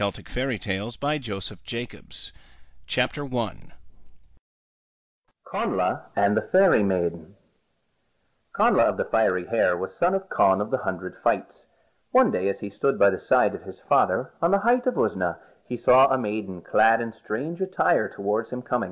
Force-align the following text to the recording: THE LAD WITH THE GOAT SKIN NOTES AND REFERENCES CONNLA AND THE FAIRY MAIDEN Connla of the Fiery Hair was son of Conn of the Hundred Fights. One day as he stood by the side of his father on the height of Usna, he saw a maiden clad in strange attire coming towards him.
THE 0.01 0.05
LAD 0.05 0.17
WITH 0.17 0.25
THE 0.97 1.19
GOAT 1.19 1.43
SKIN 1.63 1.87
NOTES 1.91 2.31
AND 2.97 3.17
REFERENCES 3.19 3.71
CONNLA 5.43 6.05
AND 6.15 6.35
THE 6.35 6.41
FAIRY 6.41 6.81
MAIDEN 6.83 7.35
Connla 8.51 8.85
of 8.89 8.97
the 8.97 9.05
Fiery 9.05 9.45
Hair 9.45 9.77
was 9.77 9.95
son 9.95 10.15
of 10.15 10.27
Conn 10.27 10.59
of 10.59 10.71
the 10.71 10.79
Hundred 10.79 11.17
Fights. 11.23 11.67
One 12.09 12.31
day 12.31 12.49
as 12.49 12.59
he 12.61 12.69
stood 12.71 12.97
by 12.97 13.11
the 13.11 13.19
side 13.19 13.53
of 13.53 13.61
his 13.61 13.79
father 13.87 14.33
on 14.41 14.49
the 14.49 14.59
height 14.61 14.87
of 14.87 14.95
Usna, 14.95 15.37
he 15.69 15.77
saw 15.77 16.07
a 16.07 16.17
maiden 16.17 16.61
clad 16.61 16.99
in 16.99 17.13
strange 17.13 17.61
attire 17.61 18.07
coming 18.09 18.15
towards 18.25 18.49
him. 18.49 18.63